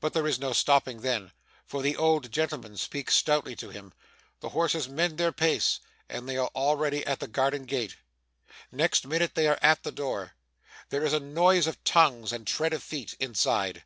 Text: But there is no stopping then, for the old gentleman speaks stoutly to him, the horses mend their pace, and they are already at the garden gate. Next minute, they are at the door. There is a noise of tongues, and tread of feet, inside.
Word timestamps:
But 0.00 0.12
there 0.12 0.26
is 0.26 0.38
no 0.38 0.52
stopping 0.52 1.00
then, 1.00 1.32
for 1.64 1.80
the 1.80 1.96
old 1.96 2.30
gentleman 2.30 2.76
speaks 2.76 3.14
stoutly 3.16 3.56
to 3.56 3.70
him, 3.70 3.94
the 4.40 4.50
horses 4.50 4.86
mend 4.86 5.16
their 5.16 5.32
pace, 5.32 5.80
and 6.10 6.28
they 6.28 6.36
are 6.36 6.50
already 6.54 7.06
at 7.06 7.20
the 7.20 7.26
garden 7.26 7.62
gate. 7.64 7.96
Next 8.70 9.06
minute, 9.06 9.34
they 9.34 9.46
are 9.48 9.58
at 9.62 9.82
the 9.82 9.92
door. 9.92 10.32
There 10.90 11.06
is 11.06 11.14
a 11.14 11.20
noise 11.20 11.66
of 11.66 11.82
tongues, 11.84 12.34
and 12.34 12.46
tread 12.46 12.74
of 12.74 12.82
feet, 12.82 13.14
inside. 13.18 13.82